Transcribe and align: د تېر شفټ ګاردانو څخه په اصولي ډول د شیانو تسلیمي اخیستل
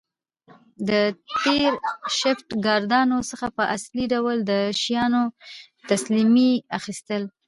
د 0.87 0.89
تېر 1.43 1.71
شفټ 2.19 2.47
ګاردانو 2.65 3.17
څخه 3.29 3.47
په 3.57 3.63
اصولي 3.75 4.05
ډول 4.13 4.37
د 4.49 4.51
شیانو 4.81 5.23
تسلیمي 5.89 6.51
اخیستل 6.79 7.23